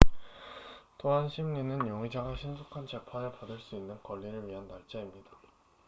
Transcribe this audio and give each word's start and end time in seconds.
또한 0.97 1.29
심리는 1.29 1.77
용의자가 1.87 2.35
신속한 2.35 2.87
재판을 2.87 3.31
받을 3.33 3.59
수 3.59 3.75
있는 3.75 4.01
권리를 4.01 4.47
위한 4.47 4.67
날짜입니다 4.67 5.29